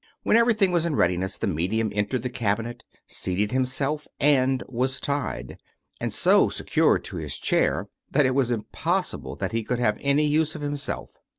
When 0.23 0.35
everything 0.35 0.71
was 0.71 0.83
in 0.83 0.95
readiness 0.95 1.37
the 1.37 1.45
medium 1.45 1.91
entered 1.93 2.23
the 2.23 2.29
cabi 2.31 2.63
net, 2.63 2.81
seated 3.05 3.51
himself 3.51 4.07
and 4.19 4.63
was 4.67 4.99
tied, 4.99 5.59
and 5.99 6.11
so 6.11 6.49
secured 6.49 7.03
to 7.03 7.17
his 7.17 7.37
chair 7.37 7.87
that 8.09 8.25
it 8.25 8.33
was 8.33 8.49
impossible 8.49 9.35
that 9.35 9.51
he 9.51 9.63
could 9.63 9.77
have 9.77 9.99
any 10.01 10.25
use 10.25 10.55
of 10.55 10.61
himself. 10.63 11.13